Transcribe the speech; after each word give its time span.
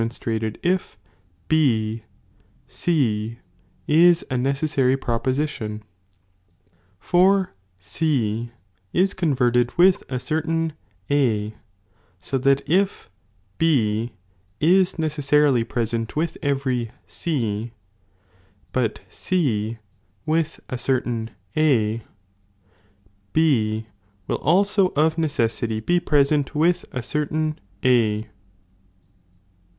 nionatrated 0.01 0.57
if 0.63 0.97
B 1.47 2.03
Cis 2.67 3.37
a 4.31 4.35
necessary 4.35 4.97
(proposition), 4.97 5.83
for 6.99 7.53
C 7.79 8.49
is 8.93 9.13
converted 9.13 9.77
with 9.77 10.01
a 10.11 10.17
certain 10.19 10.73
A, 11.11 11.53
so 12.17 12.39
that 12.39 12.67
if 12.67 13.11
B 13.59 14.13
is 14.59 14.97
necessarily 14.97 15.63
present 15.63 16.15
with 16.15 16.35
every 16.41 16.89
C, 17.05 17.71
(but 18.71 19.01
C 19.07 19.77
with 20.25 20.59
a 20.67 20.79
certain 20.79 21.29
A,) 21.55 22.01
B 23.33 23.85
will 24.27 24.37
also 24.39 24.87
of 24.95 25.19
necessity 25.19 25.79
be 25.79 25.99
present 25.99 26.55
with 26.55 26.85
a 26.91 27.03
certain 27.03 27.59
A. 27.85 28.27